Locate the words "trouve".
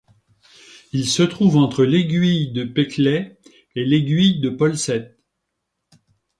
1.21-1.57